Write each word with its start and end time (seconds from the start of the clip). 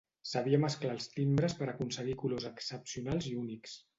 Sabia 0.27 0.59
mesclar 0.63 0.93
els 0.93 1.07
timbres 1.17 1.55
per 1.59 1.69
aconseguir 1.75 2.17
colors 2.23 2.49
excepcionals 2.53 3.31
i 3.33 3.35
únics. 3.45 3.79